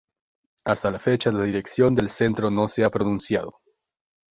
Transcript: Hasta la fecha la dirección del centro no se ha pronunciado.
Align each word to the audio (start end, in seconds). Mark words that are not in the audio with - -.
Hasta 0.65 0.89
la 0.89 0.97
fecha 0.97 1.31
la 1.31 1.43
dirección 1.43 1.93
del 1.93 2.09
centro 2.09 2.49
no 2.49 2.67
se 2.67 2.83
ha 2.83 2.89
pronunciado. 2.89 3.61